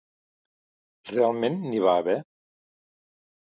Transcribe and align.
Realment 1.11 1.61
n’hi 1.69 1.83
va 1.85 1.95
haver? 2.01 2.19